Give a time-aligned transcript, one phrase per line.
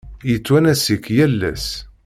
[0.29, 1.67] Yettwanas-ik yal ass.